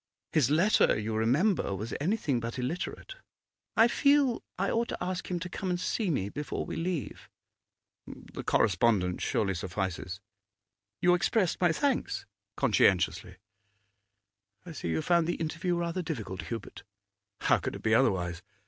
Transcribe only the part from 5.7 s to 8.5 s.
see me before we leave.' 'The